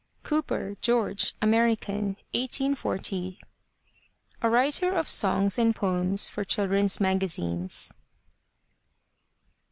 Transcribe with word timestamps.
COOPER, 0.23 0.77
GEORGE 0.81 1.35
(American, 1.43 2.17
1840?) 2.33 3.39
A 4.41 4.49
writer 4.49 4.93
of 4.95 5.07
songs 5.07 5.59
and 5.59 5.75
poems 5.75 6.27
for 6.27 6.43
children's 6.43 6.99
magazines. 6.99 7.93